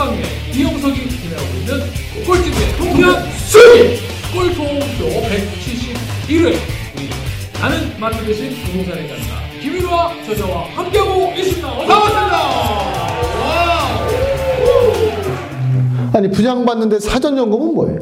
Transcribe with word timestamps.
총각내 0.00 0.22
이영석이 0.54 1.08
진행하고 1.10 1.52
있는 1.58 1.80
꼴찌의 2.26 2.72
통쾌한 2.78 3.22
수위 3.46 3.98
꼴통표 4.32 5.04
171회 5.28 6.56
우리 6.96 7.10
나는 7.60 8.00
마트 8.00 8.24
대신 8.24 8.50
부동산의 8.64 9.08
간다 9.08 9.42
김일화 9.60 10.14
저자와 10.24 10.64
함께하고 10.74 11.32
있습니다. 11.36 11.68
어서 11.68 11.86
반갑습니다. 11.86 12.38
아니 16.14 16.30
분양 16.30 16.64
받는데 16.64 16.98
사전 16.98 17.36
점검은 17.36 17.74
뭐예요? 17.74 18.00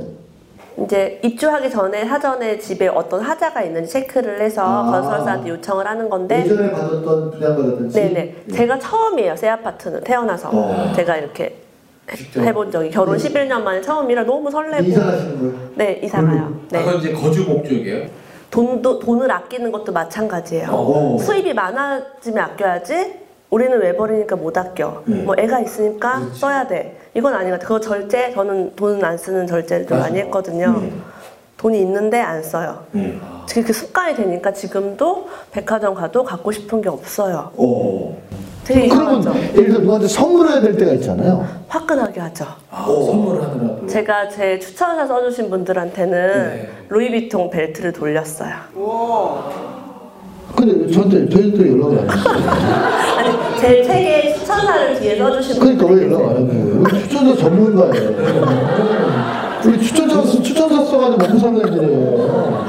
이제 0.85 1.21
입주하기 1.25 1.69
전에 1.69 2.05
사전에 2.05 2.61
집에 2.61 2.87
어떤 2.87 3.21
하자가 3.23 3.63
있는지 3.63 3.91
체크를 3.91 4.41
해서 4.41 4.63
아. 4.63 4.89
건설사한테 4.93 5.51
요청을 5.51 5.85
하는 5.85 6.09
건데 6.09 6.45
예전에 6.45 6.71
받았던 6.71 7.33
분양 7.33 7.57
받았던 7.57 7.89
집? 7.91 8.01
네네 8.01 8.37
제가 8.55 8.79
처음이에요 8.79 9.35
새 9.35 9.49
아파트는 9.49 10.05
태어나서 10.05 10.51
어. 10.53 10.93
제가 10.95 11.17
이렇게 11.17 11.68
직접? 12.17 12.43
해본 12.43 12.71
적이 12.71 12.91
결혼 12.91 13.17
네. 13.17 13.29
11년 13.29 13.63
만에 13.63 13.81
처음이라 13.81 14.25
너무 14.25 14.51
설레고 14.51 14.85
이사하시는 14.85 15.39
거예요? 15.39 15.71
네 15.77 16.01
이사 16.03 16.23
가요 16.23 16.61
네 16.71 16.85
그건 16.85 17.01
이제 17.01 17.13
거주 17.13 17.45
목적이에요? 17.45 18.07
돈도 18.51 18.99
돈을 19.01 19.31
아끼는 19.31 19.71
것도 19.73 19.93
마찬가지예요 19.93 20.69
어. 20.71 21.19
수입이 21.21 21.53
많아지면 21.55 22.45
아껴야지 22.45 23.15
우리는 23.51 23.79
외벌이니까 23.81 24.37
못 24.37 24.57
아껴 24.57 25.03
네. 25.07 25.23
뭐 25.23 25.35
애가 25.39 25.61
있으니까 25.61 26.21
그렇지. 26.21 26.39
써야 26.41 26.67
돼 26.67 26.99
이건 27.15 27.35
아닌 27.35 27.51
것 27.51 27.61
같아요 27.61 27.69
그거 27.69 27.81
절제 27.81 28.33
저는 28.33 28.75
돈안 28.77 29.19
쓰는 29.19 29.47
절제를 29.47 29.87
좀 29.87 29.99
많이. 29.99 30.19
했거든요 30.21 30.79
네. 30.81 30.93
돈이 31.57 31.81
있는데 31.81 32.21
안 32.21 32.43
써요 32.43 32.85
네. 32.93 33.19
지금 33.49 33.65
그 33.65 33.73
습관이 33.73 34.15
되니까 34.15 34.53
지금도 34.53 35.29
백화점 35.51 35.95
가도 35.95 36.23
갖고 36.23 36.53
싶은 36.53 36.83
게 36.83 36.91
없어요. 36.91 37.51
어. 37.57 38.17
되게 38.69 38.87
그러면 38.87 39.21
이상하죠. 39.21 39.41
예를 39.55 39.69
들어 39.69 39.79
누구한테 39.81 40.09
선물해야 40.09 40.61
될 40.61 40.77
때가 40.77 40.93
있잖아요. 40.93 41.47
화끈하게 41.69 42.21
하죠. 42.21 42.45
아. 42.71 42.85
선물을 42.87 43.43
하더라도. 43.43 43.87
제가 43.87 44.29
제 44.29 44.59
추천사 44.59 45.07
써주신 45.07 45.49
분들한테는 45.49 46.51
네. 46.55 46.69
루이비통 46.91 47.49
벨트를 47.49 47.93
돌렸어요. 47.95 48.53
근데 50.55 50.91
저한테 50.93 51.29
저한테 51.31 51.71
연락을 51.73 51.99
안 52.01 52.11
했어요. 52.11 52.51
아니 53.17 53.59
제 53.61 53.83
책에 53.83 54.35
추천사를 54.35 55.01
뒤에 55.01 55.17
써주신 55.19 55.61
그러니까 55.61 55.87
왜 55.87 55.91
분들이 55.93 56.13
연락 56.13 56.31
안? 56.31 56.37
우리 56.81 56.99
추천사 57.01 57.37
전문가예요. 57.37 58.09
우리 59.65 59.81
추천사 59.83 60.23
추천사 60.43 60.85
써가지고 60.85 61.17
먹고 61.17 61.39
사는 61.39 61.59
애들이에요. 61.61 62.67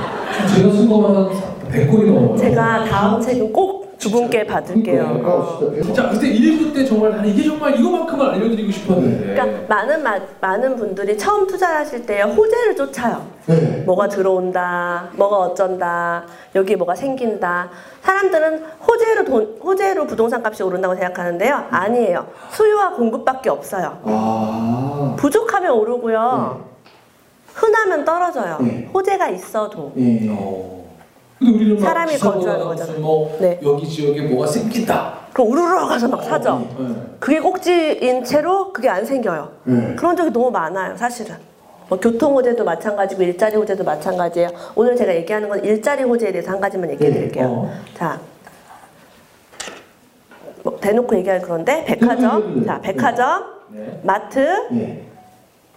제가 0.56 0.72
쓴 0.72 0.90
거만 0.90 1.16
한 1.16 1.30
100골이 1.72 2.06
넘어요. 2.14 2.38
제가 2.38 2.86
다음 2.86 3.22
책은 3.22 3.52
꼭 3.52 3.79
두 4.00 4.10
분께 4.10 4.46
받을게요. 4.46 5.22
어. 5.26 5.94
자, 5.94 6.10
그때 6.10 6.28
1부 6.32 6.74
때 6.74 6.86
정말 6.86 7.12
나는 7.12 7.28
이게 7.28 7.44
정말 7.44 7.78
이거만큼은 7.78 8.30
알려드리고 8.30 8.72
싶었는데 8.72 9.34
그러니까 9.34 9.68
많은 9.68 10.02
마, 10.02 10.18
많은 10.40 10.78
분들이 10.78 11.18
처음 11.18 11.46
투자하실 11.46 12.06
때 12.06 12.22
호재를 12.22 12.78
쫓아요. 12.78 13.28
네. 13.46 13.84
뭐가 13.86 14.08
들어온다, 14.08 15.10
뭐가 15.14 15.38
어쩐다, 15.38 16.24
여기 16.56 16.78
뭐가 16.78 16.96
생긴다. 16.96 17.70
사람들은 18.02 18.64
호재로 18.88 19.26
돈, 19.26 19.58
호재로 19.62 20.08
부동산 20.08 20.46
값이 20.46 20.64
오른다고 20.64 20.96
생각하는데요. 20.96 21.68
아니에요. 21.70 22.26
수요와 22.52 22.92
공급밖에 22.92 23.50
없어요. 23.50 24.00
아. 24.06 25.16
부족하면 25.20 25.74
오르고요. 25.74 26.64
흔하면 27.54 28.06
떨어져요. 28.06 28.60
네. 28.62 28.90
호재가 28.94 29.28
있어도. 29.30 29.92
예. 29.98 30.79
어. 31.42 31.46
근데 31.46 31.52
우리는 31.52 31.76
막 31.76 31.82
사람이 31.82 32.18
나와서 32.18 32.66
거잖아요. 32.66 33.00
뭐 33.00 33.38
네. 33.40 33.60
여기 33.64 33.88
지역에 33.88 34.22
뭐가 34.24 34.48
생긴다. 34.48 35.20
그럼 35.34 35.52
우르르 35.52 35.88
가서 35.88 36.08
막 36.08 36.24
사죠. 36.24 36.68
네. 36.78 36.96
그게 37.20 37.40
꼭지인 37.40 38.24
채로 38.24 38.74
그게 38.74 38.90
안 38.90 39.06
생겨요. 39.06 39.50
네. 39.64 39.96
그런 39.96 40.16
적이 40.16 40.32
너무 40.32 40.52
많아요, 40.52 40.98
사실은. 40.98 41.36
뭐 41.88 42.00
교통 42.00 42.36
호재도 42.36 42.64
마찬가지고 42.64 43.24
일자리 43.24 43.56
호재도 43.56 43.84
마찬가지예요. 43.84 44.50
오늘 44.76 44.96
제가 44.96 45.16
얘기하는 45.16 45.50
건 45.50 45.64
일자리 45.64 46.04
호재에 46.04 46.32
대해서 46.32 46.52
한 46.52 46.60
가지만 46.60 46.92
얘기해 46.92 47.12
드릴게요. 47.12 47.46
어. 47.48 47.74
자. 47.98 48.20
뭐 50.62 50.78
대놓고 50.80 51.16
얘기할 51.18 51.42
그런데 51.42 51.86
백화점, 51.86 52.56
네, 52.56 52.60
네, 52.60 52.66
자, 52.66 52.76
네. 52.76 52.82
백화점, 52.82 53.44
네. 53.70 54.00
마트, 54.04 54.68
예. 54.74 55.06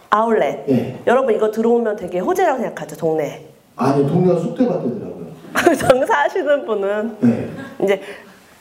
아울렛. 0.09 0.69
예. 0.69 0.99
여러분 1.07 1.33
이거 1.33 1.49
들어오면 1.49 1.95
되게 1.95 2.19
호재라고 2.19 2.59
생각하죠, 2.61 2.97
동네에. 2.97 3.45
아니 3.77 4.05
동네가 4.07 4.35
같더라고요. 4.35 5.12
장사하시는 5.77 6.65
분은 6.65 7.17
네. 7.19 7.49
이제 7.83 8.01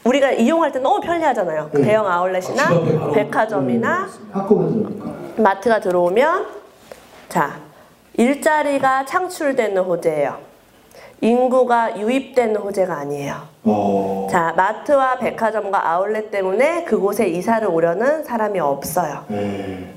우리가 0.05 0.33
이용할 0.33 0.73
때 0.73 0.79
너무 0.79 1.01
편리하잖아요. 1.01 1.71
네. 1.73 1.83
대형 1.83 2.07
아울렛이나 2.11 2.63
아, 2.65 3.11
백화점이나 3.13 4.09
들어니까. 4.49 5.13
마트가 5.37 5.81
들어오면 5.81 6.47
자 7.29 7.61
일자리가 8.15 9.05
창출되는 9.07 9.83
호재예요. 9.83 10.39
인구가 11.21 11.99
유입되는 11.99 12.57
호재가 12.57 12.95
아니에요. 12.95 13.43
어. 13.65 14.27
자 14.31 14.53
마트와 14.57 15.19
백화점과 15.19 15.89
아울렛 15.89 16.31
때문에 16.33 16.85
그곳에 16.85 17.29
이사를 17.29 17.67
오려는 17.69 18.25
사람이 18.25 18.59
없어요. 18.59 19.25
네. 19.29 19.95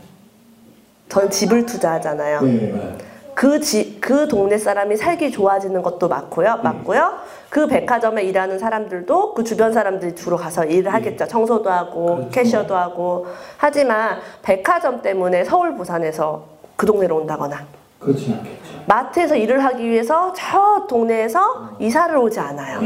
전 1.09 1.29
집을 1.29 1.65
투자하잖아요. 1.65 2.41
네. 3.35 3.41
그, 3.41 3.59
지, 3.59 3.99
그 3.99 4.27
동네 4.27 4.57
사람이 4.57 4.95
살기 4.95 5.31
좋아지는 5.31 5.81
것도 5.81 6.07
맞고요. 6.07 6.61
맞고요. 6.63 7.19
그 7.49 7.67
백화점에 7.67 8.23
일하는 8.23 8.57
사람들도 8.57 9.33
그 9.33 9.43
주변 9.43 9.71
사람들이 9.73 10.15
주로 10.15 10.37
가서 10.37 10.65
일을 10.65 10.93
하겠죠. 10.93 11.27
청소도 11.27 11.69
하고 11.69 12.29
캐셔도 12.31 12.75
하고. 12.75 13.27
하지만 13.57 14.19
백화점 14.41 15.01
때문에 15.01 15.43
서울, 15.43 15.75
부산에서 15.75 16.45
그 16.75 16.85
동네로 16.85 17.15
온다거나 17.17 17.65
그렇진 17.99 18.33
않겠죠. 18.33 18.83
마트에서 18.87 19.35
일을 19.35 19.63
하기 19.63 19.89
위해서 19.89 20.33
저 20.35 20.85
동네에서 20.87 21.77
이사를 21.79 22.15
오지 22.17 22.39
않아요. 22.39 22.79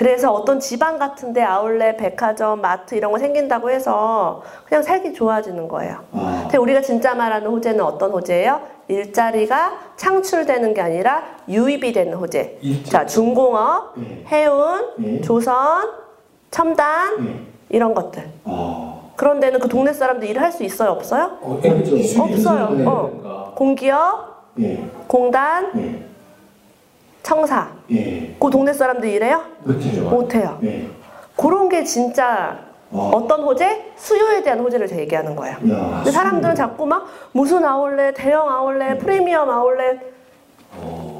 그래서 0.00 0.32
어떤 0.32 0.58
지방 0.60 0.98
같은데 0.98 1.42
아울렛, 1.42 1.98
백화점, 1.98 2.62
마트 2.62 2.94
이런 2.94 3.12
거 3.12 3.18
생긴다고 3.18 3.68
해서 3.70 4.42
그냥 4.64 4.82
살기 4.82 5.12
좋아지는 5.12 5.68
거예요. 5.68 5.98
아. 6.12 6.38
근데 6.44 6.56
우리가 6.56 6.80
진짜 6.80 7.14
말하는 7.14 7.50
호재는 7.50 7.84
어떤 7.84 8.10
호재예요? 8.10 8.62
일자리가 8.88 9.78
창출되는 9.96 10.72
게 10.72 10.80
아니라 10.80 11.22
유입이 11.50 11.92
되는 11.92 12.14
호재. 12.14 12.56
일자리. 12.62 12.90
자, 12.90 13.04
중공업, 13.04 13.92
네. 13.98 14.24
해운, 14.28 14.86
네. 14.96 15.20
조선, 15.20 15.90
첨단 16.50 17.22
네. 17.22 17.46
이런 17.68 17.92
것들. 17.92 18.26
아. 18.44 19.00
그런 19.16 19.38
데는 19.38 19.60
그 19.60 19.68
동네 19.68 19.92
사람들 19.92 20.26
일을 20.30 20.40
할 20.40 20.50
수 20.50 20.64
있어요, 20.64 20.92
없어요? 20.92 21.36
어, 21.42 21.60
없어요. 22.20 22.68
어. 22.88 23.52
공기업, 23.54 24.46
예. 24.60 24.82
공단, 25.06 25.70
예. 25.76 26.02
청사. 27.22 27.79
예. 27.92 28.36
그 28.38 28.50
동네 28.50 28.72
사람들? 28.72 29.20
그렇죠. 29.64 30.02
못해요. 30.08 30.58
예. 30.62 30.88
그런 31.36 31.68
게 31.68 31.84
진짜 31.84 32.58
어. 32.92 33.10
어떤 33.14 33.42
호재? 33.42 33.92
수요에 33.96 34.42
대한 34.42 34.60
호재를 34.60 34.86
제가 34.88 35.00
얘기하는 35.02 35.36
거예요. 35.36 35.56
야. 35.70 35.96
근데 35.96 36.10
사람들은 36.10 36.54
자꾸 36.54 36.86
막 36.86 37.06
무슨 37.32 37.64
아울렛, 37.64 38.14
대형 38.16 38.48
아울렛, 38.48 38.98
프리미엄 38.98 39.48
아울렛 39.48 39.98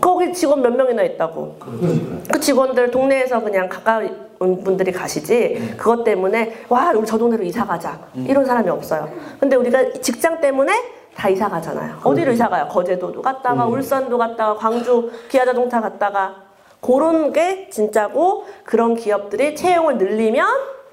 거기 0.01 0.33
직원 0.33 0.63
몇 0.63 0.75
명이나 0.75 1.03
있다고. 1.03 1.57
그 1.61 2.41
직원들 2.41 2.91
동네에서 2.91 3.41
그냥 3.41 3.69
가까운 3.69 4.31
분들이 4.39 4.91
가시지 4.93 5.75
그것 5.77 6.05
때문에 6.05 6.65
와 6.69 6.91
우리 6.93 7.07
저 7.07 7.19
동네로 7.19 7.43
이사 7.45 7.65
가자 7.65 7.99
이런 8.15 8.45
사람이 8.45 8.69
없어요. 8.69 9.09
근데 9.39 9.57
우리가 9.57 9.93
직장 10.01 10.41
때문에 10.41 10.73
다 11.15 11.29
이사 11.29 11.49
가잖아요. 11.49 11.99
어디로 12.03 12.33
이사 12.33 12.49
가요? 12.49 12.67
거제도도 12.69 13.21
갔다가 13.23 13.67
울산도 13.67 14.17
갔다가 14.17 14.55
광주 14.55 15.11
기아자동차 15.29 15.81
갔다가 15.81 16.50
그런 16.81 17.33
게 17.33 17.69
진짜고 17.71 18.45
그런 18.65 18.95
기업들이 18.95 19.55
채용을 19.55 19.99
늘리면 19.99 20.47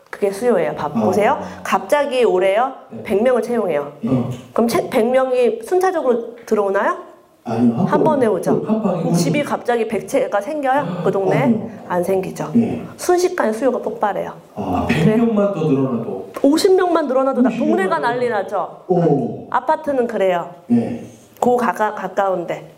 그게 0.10 0.31
수요예요. 0.31 0.74
봐 0.75 0.88
보세요. 0.89 1.39
갑자기 1.63 2.24
올해요 2.24 2.74
100명을 3.04 3.44
채용해요. 3.44 3.94
예. 4.06 4.10
그럼 4.54 4.68
채, 4.68 4.89
100명이 4.89 5.66
순차적으로 5.66 6.36
들어오나요? 6.45 6.98
아니요. 7.44 7.75
한 7.88 8.04
번에 8.04 8.25
오죠. 8.25 9.13
집이 9.13 9.44
갑자기 9.44 9.88
100채가 9.88 10.42
생겨요? 10.42 11.01
그 11.04 11.12
동네? 11.12 11.69
안 11.88 12.04
생기죠. 12.04 12.51
예. 12.57 12.83
순식간에 12.98 13.54
수요가 13.54 13.80
폭발해요. 13.80 14.33
아. 14.56 14.88
100명만 14.90 15.54
더 15.54 15.62
늘어나도 15.63 16.30
50명만 16.36 17.06
늘어나도 17.07 17.42
나- 17.42 17.50
50 17.50 17.60
동네가 17.60 18.00
난리 18.00 18.30
나죠. 18.30 18.83
오. 18.88 19.48
아파트는 19.50 20.07
그래요. 20.07 20.50
예. 20.72 21.04
고 21.40 21.56
가까, 21.57 21.94
가까운데. 21.94 22.72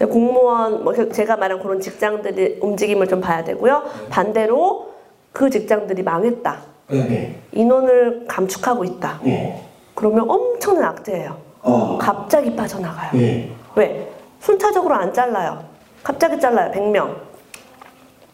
공무원, 0.00 0.82
뭐 0.84 0.92
제가 0.92 1.36
말한 1.36 1.60
그런 1.60 1.80
직장들이 1.80 2.58
움직임을 2.60 3.06
좀 3.08 3.20
봐야 3.20 3.44
되고요. 3.44 3.82
반대로 4.10 4.92
그 5.32 5.50
직장들이 5.50 6.02
망했다. 6.02 6.56
예. 6.92 7.36
인원을 7.52 8.24
감축하고 8.28 8.84
있다. 8.84 9.20
예. 9.26 9.60
그러면 9.94 10.28
엄청난 10.28 10.84
악재예요. 10.90 11.36
어. 11.62 11.98
갑자기 12.00 12.54
빠져나가요. 12.54 13.10
예. 13.20 13.50
왜? 13.74 14.12
순차적으로 14.40 14.94
안 14.94 15.12
잘라요. 15.12 15.64
갑자기 16.02 16.38
잘라요. 16.38 16.70
100명. 16.72 17.14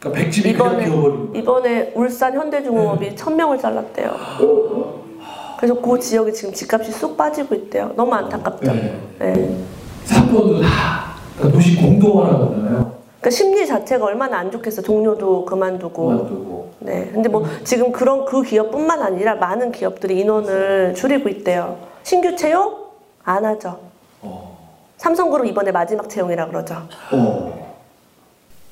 그러니까 0.01 0.49
이번에. 0.49 0.91
이번에 1.39 1.93
울산 1.95 2.35
현대중공업이 2.35 3.15
천 3.17 3.37
명을 3.37 3.59
잘랐대요. 3.59 4.17
그래서 5.59 5.75
그 5.75 5.99
지역이 5.99 6.33
지금 6.33 6.55
집값이 6.55 6.91
쑥 6.91 7.17
빠지고 7.17 7.55
있대요. 7.55 7.93
너무 7.95 8.15
안타깝죠. 8.15 8.73
네. 8.73 8.99
네. 9.19 9.57
사건도 10.05 10.63
다 10.63 11.10
그러니까 11.41 11.51
도시 11.53 11.77
공동화라는 11.77 12.47
거잖아요. 12.49 12.93
그 13.21 13.31
심리 13.31 13.67
자체가 13.67 14.05
얼마나 14.07 14.39
안 14.39 14.51
좋겠어. 14.51 14.83
동료도 14.83 15.45
그만두고. 15.45 16.07
그만두고. 16.07 16.71
네. 16.81 17.11
근데 17.13 17.29
뭐 17.29 17.45
지금 17.65 17.93
그런 17.93 18.25
그 18.25 18.43
기업뿐만 18.43 19.03
아니라 19.03 19.35
많은 19.35 19.73
기업들이 19.73 20.21
인원을 20.21 20.95
줄이고 20.95 21.29
있대요. 21.29 21.77
신규 22.03 22.35
채용 22.37 22.77
안 23.25 23.45
하죠. 23.45 23.79
어. 24.23 24.59
삼성그룹 24.99 25.47
이번에 25.47 25.71
마지막 25.71 26.09
채용이라 26.09 26.47
그러죠. 26.49 26.77
어. 27.13 27.71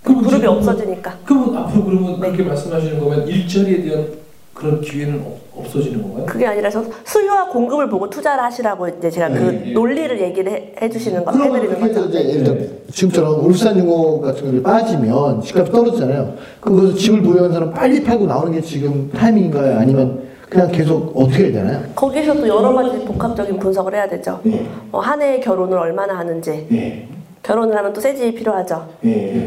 그럼 0.03 0.19
그룹이 0.23 0.41
지금- 0.41 0.57
없어지니까. 0.57 1.19
그러면 1.27 1.57
앞으로 1.57 1.85
그러면 1.85 2.21
네. 2.21 2.31
그렇게 2.31 2.43
말씀하시는 2.45 2.99
거면 3.01 3.27
일자리에 3.29 3.83
대한 3.83 4.09
그런 4.59 4.81
기회는 4.81 5.21
없, 5.25 5.61
없어지는 5.61 6.03
건가요? 6.03 6.27
그게 6.27 6.47
아니라 6.47 6.69
서 6.69 6.85
수요와 7.05 7.49
공급을 7.49 7.89
보고 7.89 8.11
투자를 8.11 8.43
하시라고 8.43 8.89
이제 8.89 9.09
제가 9.09 9.29
그 9.29 9.35
네, 9.39 9.65
예. 9.69 9.73
논리를 9.73 10.21
얘기를 10.21 10.53
해, 10.53 10.73
해주시는 10.83 11.25
거 11.25 11.31
해드리는 11.33 11.81
거죠. 11.81 12.07
이제 12.07 12.29
예를 12.29 12.45
들어 12.45 12.57
지금처럼 12.93 13.47
울산유공 13.47 14.21
같은 14.21 14.53
게 14.53 14.63
빠지면 14.63 15.41
집값이 15.43 15.71
떨어지잖아요. 15.71 16.35
그럼 16.61 16.77
거기서 16.79 16.97
집을 16.97 17.23
보유한 17.23 17.53
사람 17.53 17.73
빨리 17.73 18.03
팔고 18.03 18.27
나오는 18.27 18.53
게 18.53 18.61
지금 18.61 19.11
타이밍인가요? 19.13 19.79
아니면 19.79 20.29
그냥 20.49 20.73
계속 20.73 21.13
어떻게 21.15 21.45
해야 21.45 21.53
되나요? 21.53 21.83
거기서 21.95 22.35
또 22.35 22.49
여러 22.49 22.73
가지 22.73 23.05
복합적인 23.05 23.59
분석을 23.59 23.95
해야 23.95 24.09
되죠. 24.09 24.41
네. 24.43 24.67
어, 24.91 24.99
한 24.99 25.23
해의 25.23 25.41
결혼을 25.41 25.79
얼마나 25.79 26.19
하는지, 26.19 26.67
네. 26.69 27.07
결혼을 27.43 27.77
하면 27.77 27.93
또새 27.93 28.15
집이 28.15 28.35
필요하죠. 28.35 28.89
네. 29.03 29.47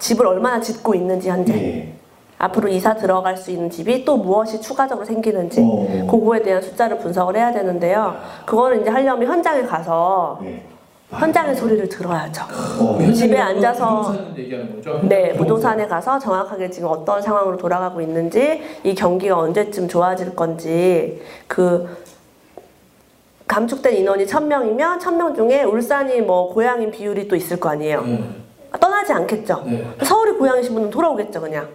집을 0.00 0.26
얼마나 0.26 0.60
짓고 0.60 0.94
있는지 0.94 1.30
현재. 1.30 1.92
네. 2.40 2.44
앞으로 2.44 2.68
이사 2.68 2.94
들어갈 2.94 3.36
수 3.36 3.50
있는 3.50 3.68
집이 3.70 4.04
또 4.04 4.16
무엇이 4.16 4.60
추가적으로 4.60 5.04
생기는지 5.04 5.60
어. 5.62 6.06
그거에 6.10 6.40
대한 6.42 6.62
숫자를 6.62 6.98
분석을 6.98 7.36
해야 7.36 7.52
되는데요. 7.52 8.16
그거를 8.46 8.80
이제 8.80 8.90
하려면 8.90 9.28
현장에 9.28 9.62
가서 9.62 10.38
네. 10.42 10.62
현장의 11.10 11.54
소리를 11.56 11.88
들어야죠. 11.88 12.42
어. 12.80 12.96
그 12.98 13.12
집에 13.12 13.36
앉아서- 13.36 13.98
부동산 13.98 14.34
얘기하는 14.38 14.76
거죠? 14.76 15.00
네, 15.02 15.32
부동산에 15.34 15.86
가서 15.86 16.18
정확하게 16.18 16.70
지금 16.70 16.88
어떤 16.88 17.20
상황으로 17.20 17.56
돌아가고 17.56 18.00
있는지, 18.00 18.62
이 18.84 18.94
경기가 18.94 19.36
언제쯤 19.38 19.88
좋아질 19.88 20.34
건지, 20.36 21.20
그 21.48 21.88
감축된 23.48 23.96
인원이 23.96 24.24
1000명이면 24.26 25.00
1000명 25.00 25.34
중에 25.34 25.64
울산이 25.64 26.20
뭐 26.20 26.54
고향인 26.54 26.92
비율이 26.92 27.26
또 27.26 27.34
있을 27.34 27.58
거 27.58 27.68
아니에요. 27.70 28.02
네. 28.02 28.24
떠나지 28.80 29.12
않겠죠. 29.12 29.64
네. 29.66 29.84
서울이 30.04 30.32
고향이신 30.38 30.72
분은 30.74 30.90
돌아오겠죠, 30.90 31.40
그냥. 31.40 31.68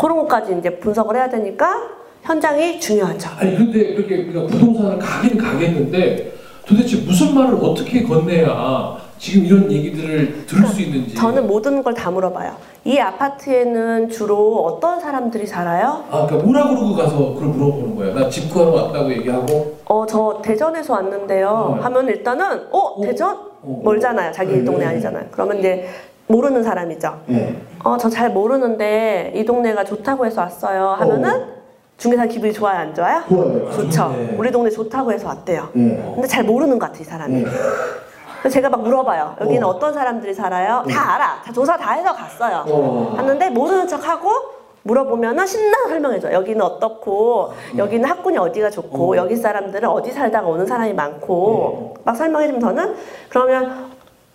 그런 0.00 0.16
것까지 0.16 0.56
이제 0.58 0.70
분석을 0.78 1.14
해야 1.14 1.28
되니까 1.28 1.76
현장이 2.22 2.80
중요하죠. 2.80 3.28
아니 3.38 3.54
근데 3.54 3.94
그렇게 3.94 4.22
우리가 4.22 4.46
부동산을 4.46 4.98
가긴 4.98 5.36
가겠는데 5.36 6.32
도대체 6.66 6.96
무슨 6.98 7.34
말을 7.34 7.58
어떻게 7.62 8.02
건네야 8.02 8.96
지금 9.18 9.44
이런 9.44 9.70
얘기들을 9.70 10.46
들을 10.46 10.66
수 10.66 10.80
있는지 10.80 11.14
저는 11.14 11.46
모든 11.46 11.82
걸 11.82 11.92
다 11.92 12.10
물어봐요. 12.10 12.54
이 12.86 12.96
아파트에는 12.98 14.08
주로 14.08 14.64
어떤 14.64 14.98
사람들이 15.00 15.46
살아요? 15.46 16.02
아 16.10 16.24
그러니까 16.26 16.36
뭐라 16.46 16.68
그러고 16.68 16.94
가서 16.96 17.34
그걸 17.34 17.48
물어보는 17.48 17.96
거예요 17.96 18.14
나집 18.14 18.50
구하러 18.50 18.70
왔다고 18.72 19.10
얘기하고 19.12 19.76
어, 19.84 20.06
저 20.06 20.40
대전에서 20.42 20.94
왔는데요. 20.94 21.74
네. 21.76 21.82
하면 21.82 22.08
일단은, 22.08 22.68
어, 22.70 23.02
대전? 23.02 23.36
어. 23.62 23.80
멀잖아요. 23.84 24.32
자기 24.32 24.54
네. 24.54 24.64
동네 24.64 24.86
아니잖아요. 24.86 25.26
그러면 25.30 25.58
이제 25.58 25.86
모르는 26.30 26.62
사람이죠. 26.62 27.20
네. 27.26 27.60
어, 27.82 27.96
저 27.96 28.08
잘 28.08 28.30
모르는데 28.30 29.32
이 29.34 29.44
동네가 29.44 29.84
좋다고 29.84 30.26
해서 30.26 30.42
왔어요. 30.42 30.88
하면은 30.98 31.60
중개사 31.96 32.26
기분이 32.26 32.52
좋아요, 32.52 32.78
안 32.78 32.94
좋아요? 32.94 33.22
좋아요. 33.28 33.70
좋죠. 33.72 34.08
네. 34.16 34.34
우리 34.38 34.50
동네 34.50 34.70
좋다고 34.70 35.12
해서 35.12 35.28
왔대요. 35.28 35.68
네. 35.74 36.12
근데 36.14 36.26
잘 36.26 36.44
모르는 36.44 36.78
것 36.78 36.86
같아, 36.86 36.98
이 37.00 37.04
사람이. 37.04 37.34
네. 37.42 37.44
그래서 38.40 38.54
제가 38.54 38.70
막 38.70 38.82
물어봐요. 38.82 39.36
여기는 39.40 39.62
어. 39.64 39.68
어. 39.70 39.78
떤 39.78 39.92
사람들이 39.92 40.32
살아요? 40.32 40.82
다 40.88 41.14
알아. 41.14 41.42
다 41.44 41.52
조사 41.52 41.76
다 41.76 41.92
해서 41.92 42.14
갔어요. 42.14 42.64
어. 42.68 43.14
하는데 43.16 43.50
모르는 43.50 43.86
척하고 43.86 44.30
물어보면은 44.82 45.46
신나게 45.46 45.88
설명해줘. 45.90 46.32
여기는 46.32 46.62
어떻고, 46.62 47.52
여기는 47.76 48.08
학군이 48.08 48.38
어디가 48.38 48.70
좋고, 48.70 49.12
어. 49.12 49.16
여기 49.16 49.36
사람들은 49.36 49.86
어디 49.86 50.10
살다가 50.10 50.48
오는 50.48 50.64
사람이 50.64 50.94
많고, 50.94 51.96
막 52.02 52.16
설명해주면 52.16 52.60
저는 52.62 52.94
그러면 53.28 53.90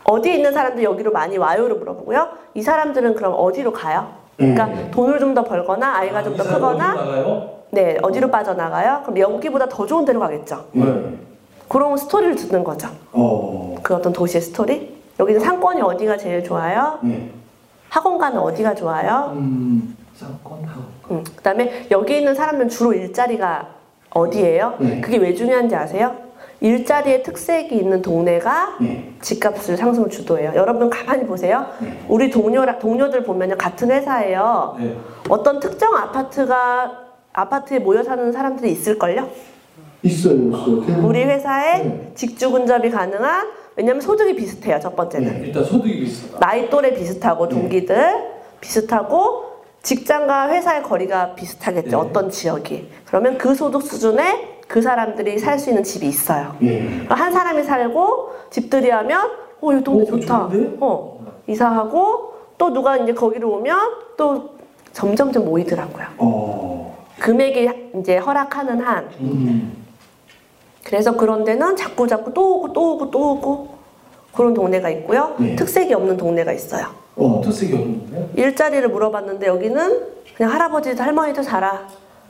어디에 0.05 0.35
있는 0.35 0.53
사람들이 0.53 0.85
여기로 0.85 1.11
많이 1.11 1.37
와요를 1.37 1.77
물어보고요. 1.77 2.27
이 2.53 2.61
사람들은 2.61 3.15
그럼 3.15 3.33
어디로 3.37 3.73
가요? 3.73 4.07
그러니까 4.37 4.65
음. 4.65 4.91
돈을 4.91 5.19
좀 5.19 5.33
더 5.33 5.43
벌거나 5.43 5.97
아이가 5.97 6.23
좀더이 6.23 6.45
사람 6.45 6.61
크거나? 6.61 7.45
네 7.71 7.97
어디로 8.01 8.29
빠져나가요? 8.29 9.01
그럼 9.03 9.17
여기보다 9.19 9.67
더 9.67 9.85
좋은 9.85 10.05
데로 10.05 10.19
가겠죠. 10.19 10.65
네. 10.71 11.17
그런 11.67 11.97
스토리를 11.97 12.35
듣는 12.35 12.63
거죠. 12.63 12.89
어. 13.11 13.75
그 13.81 13.95
어떤 13.95 14.13
도시의 14.13 14.41
스토리? 14.41 14.95
여기는 15.19 15.39
상권이 15.41 15.81
어디가 15.81 16.17
제일 16.17 16.43
좋아요? 16.43 16.99
네. 17.01 17.31
학원가는 17.89 18.37
어디가 18.37 18.75
좋아요? 18.75 19.31
음 19.35 19.95
상권하고 20.15 20.81
음, 21.11 21.23
그다음에 21.35 21.87
여기 21.91 22.17
있는 22.17 22.35
사람들은 22.35 22.69
주로 22.69 22.93
일자리가 22.93 23.67
어디예요? 24.11 24.75
네. 24.79 25.01
그게 25.01 25.17
왜 25.17 25.33
중요한지 25.33 25.75
아세요? 25.75 26.15
일자리의 26.61 27.23
특색이 27.23 27.75
있는 27.75 28.01
동네가 28.01 28.77
네. 28.79 29.13
집값을 29.21 29.77
상승을 29.77 30.09
주도해요. 30.09 30.53
여러분 30.55 30.89
가만히 30.89 31.25
보세요. 31.25 31.65
네. 31.79 31.99
우리 32.07 32.29
동료 32.31 32.65
동료들 32.79 33.23
보면요 33.23 33.57
같은 33.57 33.91
회사예요. 33.91 34.75
네. 34.79 34.95
어떤 35.29 35.59
특정 35.59 35.95
아파트가 35.95 37.05
아파트에 37.33 37.79
모여 37.79 38.03
사는 38.03 38.31
사람들이 38.31 38.71
있을걸요? 38.71 39.29
있어요, 40.01 40.35
있어요. 40.49 41.05
우리 41.05 41.23
회사에 41.23 41.83
네. 41.83 42.11
직주 42.15 42.51
근접이 42.51 42.89
가능한 42.89 43.47
왜냐면 43.75 44.01
소득이 44.01 44.35
비슷해요. 44.35 44.79
첫 44.79 44.95
번째는. 44.95 45.43
일단 45.45 45.63
소득이 45.63 45.99
비슷하다 45.99 46.39
나이 46.39 46.69
또래 46.69 46.93
비슷하고 46.93 47.49
동기들 47.49 48.35
비슷하고 48.61 49.55
직장과 49.83 50.49
회사의 50.49 50.81
거리가 50.83 51.35
비슷하겠죠. 51.35 51.89
네. 51.89 51.95
어떤 51.95 52.29
지역이. 52.29 52.89
그러면 53.05 53.37
그 53.37 53.53
소득 53.53 53.83
수준에 53.83 54.54
그 54.67 54.81
사람들이 54.81 55.37
살 55.39 55.59
수 55.59 55.69
있는 55.69 55.83
집이 55.83 56.07
있어요. 56.07 56.55
예. 56.61 56.79
그러니까 56.85 57.15
한 57.15 57.31
사람이 57.31 57.63
살고 57.63 58.29
집들이 58.49 58.89
하면 58.89 59.29
어, 59.61 59.73
이 59.73 59.83
동네 59.83 60.03
어, 60.03 60.05
좋다. 60.05 60.49
좋은데? 60.49 60.77
어, 60.81 61.19
이사하고 61.47 62.33
또 62.57 62.73
누가 62.73 62.97
이제 62.97 63.13
거기로 63.13 63.51
오면 63.53 63.79
또 64.17 64.55
점점점 64.93 65.45
모이더라고요. 65.45 66.05
어. 66.17 67.05
금액이 67.19 67.69
이제 67.99 68.17
허락하는 68.17 68.81
한. 68.81 69.09
음. 69.19 69.83
그래서 70.83 71.15
그런 71.15 71.43
데는 71.43 71.75
자꾸 71.75 72.07
자꾸 72.07 72.33
또 72.33 72.57
오고 72.57 72.73
또 72.73 72.93
오고 72.93 73.11
또 73.11 73.31
오고 73.31 73.75
그런 74.33 74.53
동네가 74.53 74.89
있고요. 74.89 75.35
네. 75.39 75.55
특색이 75.55 75.93
없는 75.93 76.17
동네가 76.17 76.51
있어요. 76.51 76.87
어. 77.15 77.41
특색이 77.43 77.73
없는 77.73 78.11
데 78.11 78.29
일자리를 78.41 78.87
물어봤는데 78.89 79.47
여기는 79.47 80.01
그냥 80.35 80.51
할아버지도 80.53 81.01
할머니도 81.01 81.41
살아. 81.43 81.87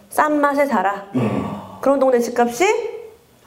싼 0.09 0.39
맛에 0.39 0.65
살아. 0.65 1.05
네. 1.13 1.21
그런 1.81 1.99
동네 1.99 2.19
집값이 2.19 2.65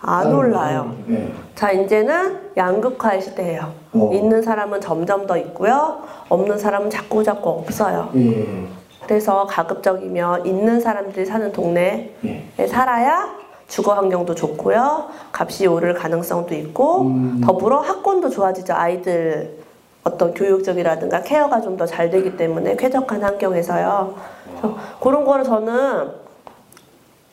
안 0.00 0.32
올라요. 0.32 0.94
네. 1.06 1.32
자, 1.54 1.72
이제는 1.72 2.52
양극화의 2.56 3.20
시대예요. 3.20 3.72
어. 3.94 4.10
있는 4.12 4.42
사람은 4.42 4.80
점점 4.80 5.26
더 5.26 5.36
있고요. 5.36 6.02
없는 6.28 6.58
사람은 6.58 6.88
자꾸 6.90 7.24
자꾸 7.24 7.50
없어요. 7.50 8.10
예. 8.14 8.66
그래서 9.06 9.46
가급적이면 9.46 10.46
있는 10.46 10.80
사람들이 10.80 11.26
사는 11.26 11.50
동네에 11.52 12.14
예. 12.58 12.66
살아야 12.68 13.28
주거 13.66 13.94
환경도 13.94 14.34
좋고요. 14.34 15.06
값이 15.32 15.66
오를 15.66 15.94
가능성도 15.94 16.54
있고 16.54 17.02
음. 17.02 17.40
더불어 17.44 17.80
학군도 17.80 18.30
좋아지죠. 18.30 18.74
아이들 18.74 19.58
어떤 20.04 20.32
교육적이라든가 20.32 21.22
케어가 21.22 21.60
좀 21.60 21.76
더 21.76 21.84
잘 21.86 22.08
되기 22.10 22.36
때문에 22.36 22.76
쾌적한 22.76 23.22
환경에서요. 23.22 24.14
그래서 24.60 24.76
그런 25.00 25.24
거를 25.24 25.44
저는 25.44 26.27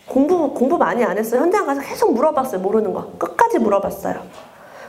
공부 0.08 0.54
공부 0.54 0.78
많이 0.78 1.04
안 1.04 1.18
했어요. 1.18 1.42
현장 1.42 1.66
가서 1.66 1.82
계속 1.82 2.14
물어봤어요. 2.14 2.62
모르는 2.62 2.94
거 2.94 3.12
끝까지 3.18 3.60
물어봤어요. 3.60 4.16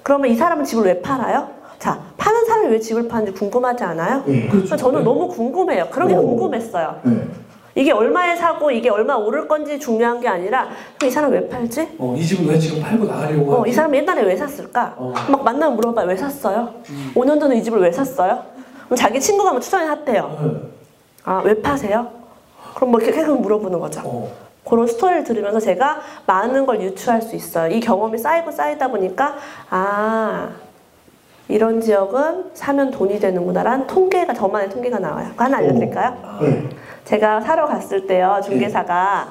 그러면 0.02 0.30
이 0.30 0.36
사람은 0.36 0.64
집을 0.64 0.84
왜 0.84 1.00
팔아요? 1.00 1.48
자, 1.78 2.00
파는 2.16 2.44
사람이 2.44 2.68
왜 2.68 2.80
집을 2.80 3.08
파는지 3.08 3.32
궁금하지 3.32 3.84
않아요? 3.84 4.22
예. 4.28 4.48
그래서 4.48 4.76
저는 4.76 5.04
너무 5.04 5.28
궁금해요. 5.28 5.88
그런 5.90 6.08
게 6.08 6.14
어. 6.14 6.20
궁금했어요. 6.20 7.00
네. 7.02 7.28
이게 7.74 7.92
얼마에 7.92 8.36
사고 8.36 8.70
이게 8.70 8.88
얼마 8.88 9.14
오를 9.16 9.46
건지 9.46 9.78
중요한 9.78 10.18
게 10.20 10.28
아니라 10.28 10.68
이 11.04 11.10
사람 11.10 11.30
왜 11.32 11.46
팔지? 11.46 11.96
어, 11.98 12.14
이 12.16 12.24
집을 12.24 12.46
왜 12.54 12.58
지금 12.58 12.80
팔고 12.80 13.04
나가려고 13.04 13.52
어, 13.52 13.60
하지? 13.60 13.70
이 13.70 13.72
사람 13.74 13.94
옛날에 13.94 14.22
왜 14.22 14.34
샀을까? 14.36 14.94
어. 14.96 15.12
막 15.28 15.44
만나면 15.44 15.76
물어봐요. 15.76 16.06
왜 16.08 16.16
샀어요? 16.16 16.70
5년 17.14 17.38
전에 17.38 17.58
이 17.58 17.62
집을 17.62 17.80
왜 17.80 17.92
샀어요? 17.92 18.42
그럼 18.86 18.96
자기 18.96 19.20
친구가 19.20 19.52
뭐 19.52 19.60
추천해 19.60 19.86
샀대요. 19.86 20.38
네. 20.40 20.60
아, 21.24 21.42
왜 21.44 21.60
파세요? 21.60 22.08
그럼 22.74 22.92
뭐 22.92 23.00
이렇게 23.00 23.14
계속 23.18 23.40
물어보는 23.40 23.78
거죠. 23.78 24.00
어. 24.04 24.45
그런 24.68 24.86
스토리를 24.86 25.24
들으면서 25.24 25.60
제가 25.60 26.00
많은 26.26 26.66
걸 26.66 26.80
유추할 26.82 27.22
수 27.22 27.36
있어요. 27.36 27.72
이 27.72 27.80
경험이 27.80 28.18
쌓이고 28.18 28.50
쌓이다 28.50 28.88
보니까 28.88 29.36
아 29.70 30.50
이런 31.48 31.80
지역은 31.80 32.50
사면 32.54 32.90
돈이 32.90 33.20
되는구나란 33.20 33.86
통계가 33.86 34.34
저만의 34.34 34.70
통계가 34.70 34.98
나와요. 34.98 35.30
하나 35.36 35.58
알려드릴까요? 35.58 36.38
네. 36.42 36.68
제가 37.04 37.40
사러 37.40 37.66
갔을 37.66 38.06
때요 38.08 38.40
중개사가 38.44 39.28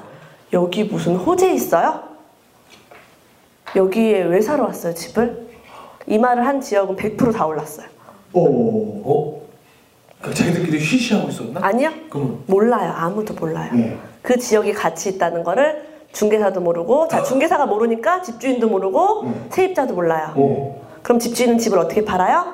여기 0.54 0.86
무슨 0.86 1.18
호재 1.18 1.51
있어요? 1.54 2.04
여기에 3.75 4.24
왜 4.24 4.39
사러 4.39 4.63
왔어요 4.63 4.94
집을? 4.94 5.46
이 6.08 6.18
말을 6.18 6.46
한 6.46 6.62
지역은 6.62 6.96
100%다 6.96 7.46
올랐어요. 7.46 7.88
오. 8.32 9.01
어? 9.04 9.42
그 10.22 10.34
자기들끼리 10.34 10.80
쉬쉬하고 10.80 11.27
있었나? 11.30 11.60
아니요? 11.62 11.92
그러면 12.10 12.42
몰라요. 12.48 12.94
아무도 12.96 13.34
몰라요. 13.34 13.72
네. 13.74 13.98
그 14.25 14.38
지역이 14.38 14.74
가치 14.74 15.10
있다는 15.10 15.44
거를 15.44 15.86
중개사도 16.12 16.60
모르고 16.60 17.08
자 17.08 17.22
중개사가 17.22 17.67
모르니까 17.67 18.22
집주인도 18.24 18.67
모르고 18.67 19.32
세입자도 19.51 19.94
몰라요. 19.94 20.34
오. 20.36 20.82
그럼 21.03 21.20
집주인은 21.20 21.60
집을 21.60 21.77
어떻게 21.77 22.03
팔아요? 22.03 22.53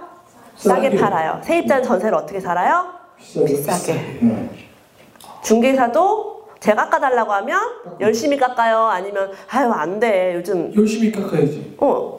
싸게 0.58 0.90
싸게. 0.90 0.98
팔아요. 1.02 1.40
세입자는 1.44 1.84
전세를 1.84 2.16
어떻게 2.18 2.40
살아요? 2.40 2.88
비싸게. 3.18 3.46
비싸게. 3.46 3.94
네. 4.22 4.50
중개사도 5.44 6.42
제가 6.60 6.90
깎아달라고 6.90 7.32
하면 7.34 7.60
열심히 8.02 8.38
깎아요. 8.38 8.80
아니면 8.86 9.32
아유 9.50 9.72
안 9.72 10.00
돼. 10.00 10.36
요즘 10.36 10.74
열심히 10.76 11.12
깎아야지. 11.12 11.76
어 11.80 12.18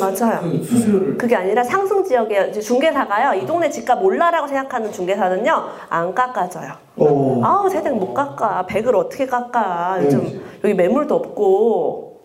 맞아요. 0.00 0.40
그 0.42 0.64
수수료를 0.64 1.18
그게 1.18 1.36
아니라 1.36 1.62
상승 1.62 2.04
지역에 2.04 2.48
이제 2.50 2.60
중개사가요. 2.60 3.40
이 3.40 3.46
동네 3.46 3.70
집값 3.70 4.00
몰라라고 4.00 4.46
생각하는 4.46 4.92
중개사는요 4.92 5.64
안 5.88 6.14
깎아줘요. 6.14 6.72
오. 6.96 7.44
아우 7.44 7.68
세대 7.68 7.90
못 7.90 8.12
깎아. 8.14 8.66
백을 8.66 8.96
어떻게 8.96 9.26
깎아. 9.26 10.00
요즘 10.02 10.24
네. 10.24 10.40
여기 10.64 10.74
매물도 10.74 11.14
없고 11.14 12.20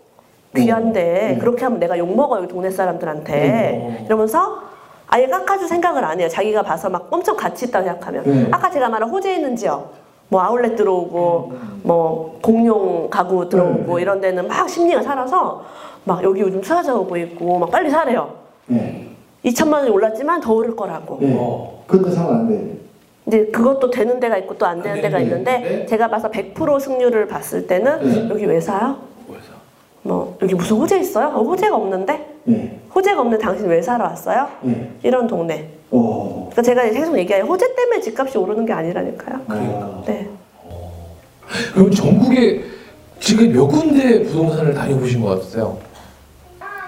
귀한데 0.56 1.02
네. 1.34 1.38
그렇게 1.38 1.64
하면 1.64 1.80
내가 1.80 1.98
욕 1.98 2.14
먹어 2.14 2.38
여기 2.38 2.48
동네 2.48 2.70
사람들한테 2.70 3.32
네. 3.32 4.02
이러면서 4.06 4.62
아예 5.06 5.26
깎아줄 5.26 5.68
생각을 5.68 6.04
안 6.04 6.20
해요. 6.20 6.28
자기가 6.28 6.62
봐서 6.62 6.88
막 6.88 7.08
엄청 7.10 7.36
가치 7.36 7.66
있다고 7.66 7.84
생각하면 7.84 8.22
네. 8.24 8.48
아까 8.50 8.70
제가 8.70 8.88
말한 8.88 9.08
호재 9.10 9.34
있는 9.34 9.56
지역. 9.56 10.03
뭐 10.34 10.42
아울렛 10.42 10.74
들어오고 10.74 11.52
뭐 11.84 12.38
공용 12.42 13.08
가구 13.08 13.48
들어오고 13.48 13.96
네. 13.98 14.02
이런 14.02 14.20
데는 14.20 14.48
막 14.48 14.68
심리가 14.68 15.00
살아서 15.00 15.64
막 16.02 16.24
여기 16.24 16.40
요즘 16.40 16.60
투자자 16.60 16.92
오고 16.92 17.16
있고 17.18 17.56
막 17.60 17.70
빨리 17.70 17.88
사래요. 17.88 18.32
네. 18.66 19.10
2천만 19.44 19.74
원이 19.74 19.90
올랐지만 19.90 20.40
더 20.40 20.52
오를 20.54 20.74
거라고. 20.74 21.18
네. 21.20 21.36
어. 21.38 21.84
그런데 21.86 22.10
사면 22.10 22.34
안 22.34 22.48
돼. 22.48 22.78
이제 23.28 23.46
그것도 23.52 23.90
되는 23.92 24.18
데가 24.18 24.36
있고 24.38 24.58
또 24.58 24.66
안 24.66 24.82
되는 24.82 24.96
안 24.96 25.02
데가 25.02 25.20
있는데? 25.20 25.86
제가 25.88 26.08
봐서 26.08 26.28
100% 26.32 26.80
승률을 26.80 27.28
봤을 27.28 27.68
때는 27.68 28.02
네. 28.02 28.28
여기 28.28 28.44
왜 28.44 28.60
사요? 28.60 28.96
뭐 30.02 30.36
여기 30.42 30.52
무슨 30.56 30.76
호재 30.78 30.98
있어요? 30.98 31.28
어, 31.28 31.42
호재가 31.44 31.76
없는데? 31.76 32.26
네. 32.42 32.80
호재가 32.92 33.20
없는 33.20 33.38
당신 33.38 33.68
왜 33.68 33.80
사러 33.80 34.04
왔어요? 34.04 34.48
네. 34.62 34.90
이런 35.04 35.28
동네. 35.28 35.70
오. 35.92 36.50
그러니까 36.50 36.62
제가 36.62 36.82
계속 36.90 37.16
얘기해요. 37.16 37.44
호재 37.44 37.72
때문에 37.76 38.00
집값이 38.00 38.36
오르는 38.36 38.66
게 38.66 38.72
아니라니까요. 38.72 39.40
그러니까. 39.46 39.93
네. 41.54 41.72
그럼 41.74 41.90
전국에 41.90 42.64
지금 43.20 43.52
몇 43.52 43.66
군데 43.66 44.22
부동산을 44.24 44.74
다녀보신 44.74 45.20
것 45.20 45.28
같으세요? 45.28 45.78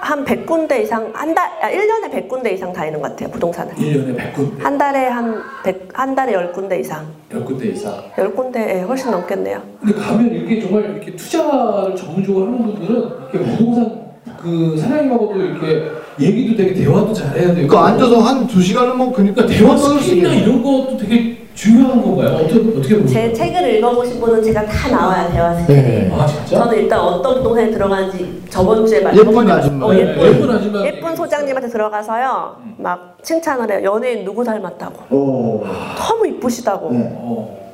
한 0.00 0.24
100군데 0.24 0.82
이상 0.82 1.10
한 1.14 1.34
달, 1.34 1.50
아, 1.60 1.68
1년에 1.68 2.12
100군데 2.12 2.52
이상 2.52 2.72
다니는 2.72 3.00
것 3.00 3.10
같아요. 3.10 3.28
부동산을. 3.30 3.74
1년에 3.74 4.16
100군데, 4.16 4.60
한 4.60 4.78
달에 4.78 5.06
한 5.08 5.42
100, 5.64 5.88
한 5.92 6.14
달에 6.14 6.32
10군데 6.32 6.78
이상. 6.80 7.06
10군데 7.32 7.72
이상. 7.72 7.94
10군데에 8.16 8.86
훨씬 8.86 9.10
넘겠네요. 9.10 9.60
근데 9.80 9.98
가면 9.98 10.30
이렇게 10.30 10.60
정말 10.60 10.84
이렇게 10.84 11.16
투자를 11.16 11.96
전문적으로 11.96 12.46
하는 12.46 12.62
분들은 12.62 13.10
이렇게 13.32 13.38
부동산 13.56 14.06
그 14.40 14.76
사장님하고도 14.78 15.40
이렇게 15.40 15.90
얘기도 16.20 16.56
되게 16.56 16.74
대화도 16.74 17.12
잘해야 17.12 17.48
되고. 17.54 17.66
그러니까 17.66 17.86
앉아서 17.86 18.20
한두 18.20 18.62
시간은 18.62 18.96
뭐 18.96 19.12
그러니까 19.12 19.44
대화 19.46 19.76
skill이나. 19.76 20.34
이런 20.34 20.62
것도 20.62 20.96
되게 20.98 21.35
중요한 21.56 22.02
건가요? 22.02 22.34
어떻게 22.36 22.60
어떻게 22.78 23.00
보세요? 23.00 23.06
제 23.06 23.32
책을 23.32 23.76
읽어보신 23.76 24.20
분은 24.20 24.42
제가 24.42 24.66
다 24.66 24.90
나와요. 24.90 25.30
대화 25.32 25.54
스킬이. 25.54 25.80
네. 25.82 26.10
아 26.12 26.26
진짜? 26.26 26.58
저는 26.58 26.78
일단 26.78 27.00
어떤 27.00 27.36
부동산에 27.38 27.70
들어가는지 27.70 28.42
저번 28.50 28.86
주에 28.86 29.00
말 29.00 29.16
예쁜 29.16 29.50
아줌마. 29.50 29.86
어, 29.86 29.92
네, 29.92 30.00
예쁜 30.00 30.26
예쁜 30.34 30.50
아줌마 30.50 30.84
예쁜 30.84 31.16
소장님한테 31.16 31.68
들어가서요 31.68 32.56
막 32.76 33.16
칭찬을 33.22 33.70
해요 33.70 33.80
연예인 33.94 34.24
누구 34.24 34.44
닮았다고 34.44 35.16
오. 35.16 35.64
너무 35.98 36.26
이쁘시다고 36.28 36.92
네. 36.92 37.10
어. 37.14 37.65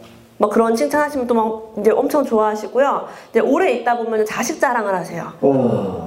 막 0.42 0.50
그런 0.50 0.74
칭찬하시면 0.74 1.28
또 1.28 1.34
막 1.34 1.72
이제 1.78 1.90
엄청 1.92 2.24
좋아하시고요 2.24 3.06
이제 3.30 3.38
오래 3.40 3.70
있다 3.74 3.96
보면 3.96 4.26
자식 4.26 4.60
자랑을 4.60 4.92
하세요 4.92 5.32
오. 5.40 5.52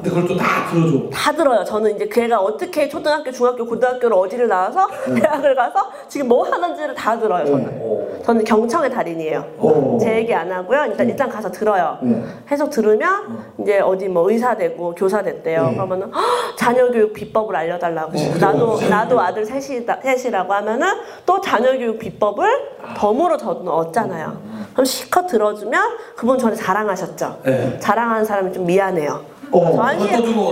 근데 0.03 0.09
그걸 0.09 0.27
또 0.27 0.35
다 0.37 0.45
들어줘. 0.69 1.09
다 1.09 1.31
들어요 1.31 1.63
저는 1.63 1.95
이제 1.95 2.07
걔가 2.09 2.39
어떻게 2.41 2.89
초등학교 2.89 3.31
중학교 3.31 3.65
고등학교를 3.65 4.15
어디를 4.17 4.47
나와서 4.49 4.87
대학을 5.15 5.55
가서 5.55 5.89
지금 6.09 6.27
뭐 6.27 6.43
하는지를 6.43 6.93
다 6.93 7.17
들어요 7.17 7.45
저는 7.45 7.79
어. 7.81 8.05
저는 8.25 8.43
경청의 8.43 8.89
달인이에요 8.91 9.45
오. 9.59 9.97
제 9.99 10.15
얘기 10.17 10.33
안 10.33 10.51
하고요. 10.51 10.85
일단 10.87 11.07
일단 11.07 11.29
가서 11.29 11.49
들어요. 11.51 11.97
네. 12.01 12.23
해서 12.51 12.67
들으면 12.69 13.43
이제 13.61 13.79
어디 13.79 14.07
뭐 14.09 14.29
의사 14.29 14.55
되고 14.57 14.93
교사 14.95 15.21
됐대요. 15.21 15.67
네. 15.69 15.73
그러면은 15.75 16.11
"헉, 16.13 16.23
자녀 16.57 16.89
교육 16.91 17.13
비법을 17.13 17.55
알려달라고. 17.55 18.11
나도 18.41 18.79
나도 18.89 19.19
아들 19.21 19.45
셋이다, 19.45 19.99
셋이라고 20.01 20.51
하면은 20.53 20.87
또 21.25 21.39
자녀 21.39 21.71
교육 21.77 21.99
비법을 21.99 22.49
덤으로 22.97 23.37
저는 23.37 23.67
얻잖아요. 23.67 24.24
그럼 24.73 24.85
실컷 24.85 25.27
들어주면 25.27 25.81
그분 26.15 26.37
저한테 26.37 26.61
자랑하셨죠. 26.61 27.37
네. 27.45 27.77
자랑하는 27.79 28.25
사람이 28.25 28.53
좀 28.53 28.65
미안해요. 28.65 29.35
어. 29.51 29.73
저 29.75 29.81
한, 29.81 29.99
시. 29.99 30.07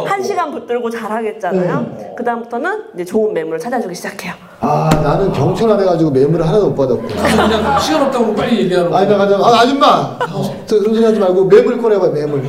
한 0.05 0.23
시간 0.23 0.51
붙들고 0.51 0.89
자랑했잖아요. 0.89 2.13
그 2.15 2.23
다음부터는 2.23 2.83
이제 2.93 3.03
좋은 3.05 3.33
매물을 3.33 3.59
찾아주기 3.59 3.93
시작해요. 3.95 4.33
아 4.59 4.89
나는 5.03 5.31
경청을 5.33 5.79
해가지고 5.81 6.11
매물을 6.11 6.47
하나도 6.47 6.69
못 6.69 6.75
받았고. 6.75 7.01
그냥 7.07 7.79
시간 7.79 8.03
없다고 8.03 8.33
빨리 8.35 8.59
얘기하는 8.63 8.93
아니 8.93 9.09
나 9.09 9.17
가자. 9.17 9.35
아 9.37 9.59
아줌마. 9.61 10.17
저 10.65 10.79
그런 10.79 10.93
소리 10.95 11.03
하지 11.05 11.19
말고 11.19 11.45
매물 11.45 11.81
꺼내봐 11.81 12.07
매물. 12.09 12.43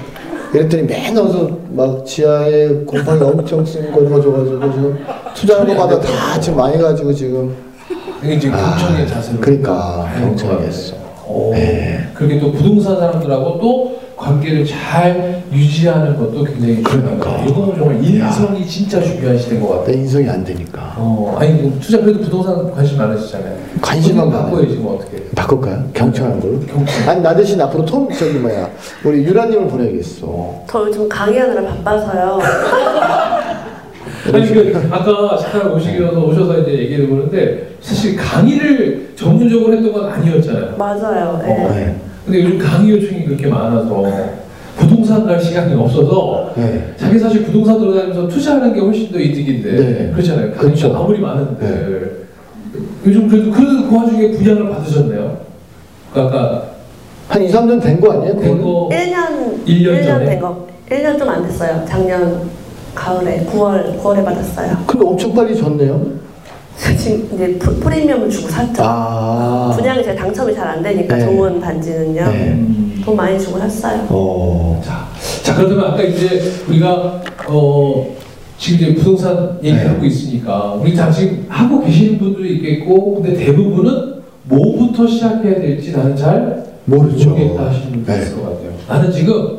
이랬더니 0.52 0.84
맨날 0.84 1.24
와서 1.24 1.48
막 1.70 2.06
지하에 2.06 2.68
곰팡이 2.86 3.20
엄청 3.22 3.64
쓴거 3.64 4.00
넣어줘가지고 4.02 4.72
지금 4.72 5.06
투자하는 5.34 5.76
거마다 5.76 5.98
다 5.98 6.38
지금 6.40 6.58
많이 6.58 6.78
가지고 6.80 7.12
지금. 7.12 7.56
이게 8.22 8.34
이제 8.34 8.48
경청의 8.50 9.08
자세로. 9.08 9.40
그러니까 9.40 10.04
하는 10.04 10.28
경청했어. 10.36 11.03
오. 11.34 11.52
그렇게 12.14 12.38
또 12.38 12.52
부동산 12.52 12.96
사람들하고 12.96 13.58
또 13.60 14.00
관계를 14.16 14.64
잘 14.64 15.42
유지하는 15.52 16.16
것도 16.16 16.44
굉장히 16.44 16.82
중요한 16.82 17.18
것 17.18 17.28
같아요. 17.30 17.48
이거는 17.48 17.76
정말 17.76 18.04
인성이 18.04 18.66
진짜 18.66 19.02
중요한 19.02 19.36
시대인 19.36 19.60
것 19.60 19.68
같아요. 19.70 19.86
내 19.86 19.92
인성이 20.00 20.28
안 20.30 20.44
되니까. 20.44 20.94
어, 20.96 21.36
아니 21.38 21.52
뭐 21.54 21.76
투자 21.80 21.98
그래도 22.00 22.20
부동산 22.20 22.70
관심 22.72 22.96
많으시잖아요. 22.98 23.56
관심만. 23.82 24.30
바꿔야지 24.30 24.76
뭐 24.76 24.94
어떻게? 24.94 25.24
바꿀까요? 25.34 25.84
경청하는 25.92 26.40
걸로? 26.40 26.60
경청. 26.60 27.08
아니 27.08 27.20
나 27.20 27.34
대신 27.34 27.60
앞으로 27.60 27.84
톰 27.84 28.08
저기 28.12 28.38
뭐야 28.38 28.68
우리 29.04 29.24
유라님을 29.24 29.66
보내야겠어. 29.66 30.62
저 30.70 30.86
요즘 30.86 31.08
강의하느라 31.08 31.62
바빠서요. 31.62 32.38
아니 34.32 34.46
그 34.48 34.88
아까 34.90 35.36
잠깐 35.38 35.72
오시면서 35.72 36.18
오셔서 36.24 36.58
이제 36.60 36.72
얘기를 36.78 37.04
해보는데 37.04 37.74
사실 37.80 38.16
강의를 38.16 39.12
전문적으로 39.16 39.74
했던 39.74 39.92
건 39.92 40.08
아니었잖아요. 40.10 40.76
맞아요. 40.78 41.40
예. 41.44 41.48
네. 41.52 41.96
근데 42.24 42.42
요즘 42.44 42.58
강의 42.58 42.90
요청이 42.90 43.24
그렇게 43.26 43.46
많아서 43.46 44.02
부동산 44.78 45.26
갈 45.26 45.40
시간이 45.40 45.74
없어서 45.74 46.52
네. 46.56 46.94
자기 46.96 47.18
사실 47.18 47.44
부동산 47.44 47.78
돌아다니면서 47.78 48.26
투자하는 48.28 48.72
게 48.72 48.80
훨씬 48.80 49.12
더 49.12 49.18
이득인데 49.18 49.70
네. 49.72 50.10
그렇잖아요. 50.12 50.46
강의가 50.52 50.60
그렇죠. 50.62 50.88
네. 50.88 50.94
아무리 50.96 51.18
많은데 51.20 52.10
요즘 53.06 53.28
그래도 53.28 53.50
그, 53.52 53.88
그 53.88 53.96
와중에 53.96 54.30
분양을 54.30 54.70
받으셨네요. 54.70 55.38
그 56.14 56.20
아까 56.20 56.70
한 57.28 57.42
2, 57.42 57.48
3년 57.48 57.80
된 57.82 58.00
거 58.00 58.12
아니에요? 58.12 58.34
그거는? 58.36 58.56
된거 58.56 58.88
1년, 58.90 59.68
일년 59.68 59.94
1년 60.00 60.04
전에? 60.06 60.24
된 60.26 60.40
거. 60.40 60.66
1년 60.90 61.18
좀 61.18 61.28
안 61.28 61.42
됐어요. 61.46 61.84
작년 61.86 62.48
가을에 62.94 63.44
9월 63.50 63.98
9월에 64.00 64.24
받았어요. 64.24 64.76
근데 64.86 65.06
엄청 65.06 65.34
빨리 65.34 65.56
졌네요. 65.56 66.00
지금 66.98 67.28
이제 67.34 67.58
프- 67.58 67.78
프리미엄을 67.80 68.28
주고 68.28 68.48
샀죠. 68.48 68.82
아. 68.84 69.72
분양이 69.76 70.02
제 70.02 70.14
당첨이 70.14 70.54
잘 70.54 70.66
안 70.68 70.82
되니까 70.82 71.16
네. 71.16 71.24
좋은 71.24 71.60
단지는요. 71.60 72.24
네. 72.24 72.48
음. 72.52 73.02
돈 73.04 73.16
많이 73.16 73.38
주고 73.38 73.58
샀어요. 73.58 74.06
어. 74.10 74.80
자, 74.84 75.06
자 75.42 75.54
그렇다면 75.54 75.84
아까 75.92 76.02
이제 76.02 76.40
우리가 76.68 77.22
어 77.48 78.06
지금 78.58 78.78
이제 78.88 78.94
부동산 78.94 79.58
얘기를 79.62 79.84
네. 79.84 79.90
하고 79.90 80.04
있으니까 80.04 80.72
우리 80.74 80.94
다 80.96 81.10
지금 81.10 81.44
하고 81.48 81.80
계시는 81.84 82.18
분들도 82.18 82.46
있겠고 82.54 83.14
근데 83.22 83.34
대부분은 83.36 84.14
뭐부터 84.44 85.06
시작해야 85.06 85.54
될지 85.60 85.92
나는 85.92 86.16
잘 86.16 86.64
모르죠. 86.86 87.30
모르겠다 87.30 87.66
하시는 87.66 87.92
분도 87.92 88.12
네. 88.12 88.18
있을 88.22 88.36
것 88.36 88.42
같아요. 88.42 88.70
나는 88.88 89.12
지금 89.12 89.58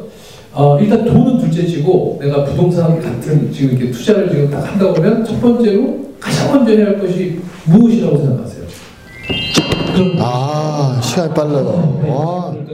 어, 0.56 0.80
일단 0.80 1.04
돈은 1.04 1.38
둘째치고 1.38 2.18
내가 2.22 2.46
부동산 2.46 3.00
같은 3.02 3.52
지금 3.52 3.76
이렇게 3.78 3.92
투자를 3.92 4.30
지금 4.30 4.50
딱 4.50 4.60
한다 4.72 4.94
보면 4.94 5.24
첫 5.26 5.42
번째로 5.42 6.06
가장 6.20 6.54
먼저 6.54 6.72
해야 6.72 6.88
할 6.88 7.00
것이 7.00 7.42
무엇이라고 7.66 8.18
생각하세요? 8.18 8.66
아, 10.20 11.00
시간이 11.04 11.34
빨라요. 11.34 12.02
와. 12.08 12.52
그러니까 12.52 12.65